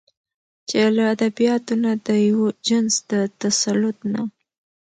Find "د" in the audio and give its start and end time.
2.05-2.07, 3.09-3.11